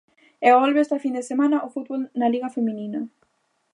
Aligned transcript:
E 0.47 0.49
volve 0.59 0.79
esta 0.81 1.01
fin 1.03 1.13
de 1.17 1.27
semana 1.29 1.63
o 1.67 1.71
fútbol 1.75 2.01
na 2.19 2.31
Liga 2.33 2.53
feminina. 2.55 2.99